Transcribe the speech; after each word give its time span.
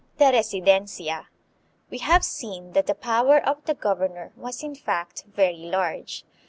The" 0.17 0.31
Residencia." 0.33 1.27
We 1.91 1.99
have 1.99 2.25
seen 2.25 2.71
that 2.73 2.87
the 2.87 2.95
power 2.95 3.37
of 3.37 3.63
the 3.65 3.75
governor 3.75 4.31
was 4.35 4.63
in 4.63 4.73
fact 4.73 5.25
very 5.35 5.57
large. 5.57 6.25